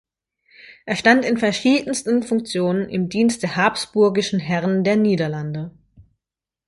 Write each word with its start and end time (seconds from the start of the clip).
Er 0.87 0.95
stand 0.95 1.25
in 1.25 1.37
verschiedensten 1.37 2.23
Funktionen 2.23 2.89
im 2.89 3.07
Dienst 3.07 3.43
der 3.43 3.55
habsburgischen 3.55 4.39
Herren 4.39 4.83
der 4.83 4.95
Niederlande. 4.95 5.77